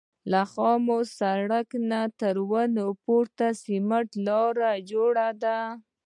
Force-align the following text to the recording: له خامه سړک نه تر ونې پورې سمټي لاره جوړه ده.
له 0.31 0.41
خامه 0.51 0.99
سړک 1.19 1.67
نه 1.89 2.01
تر 2.19 2.35
ونې 2.49 2.87
پورې 3.03 3.49
سمټي 3.63 4.17
لاره 4.27 4.71
جوړه 4.91 5.27
ده. 5.43 5.59